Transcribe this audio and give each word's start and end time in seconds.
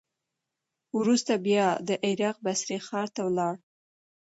وروسته 0.99 1.33
بیا 1.45 1.67
د 1.87 1.89
عراق 2.07 2.37
بصرې 2.45 2.77
ښار 2.87 3.07
ته 3.15 3.21
ولاړ. 3.27 3.55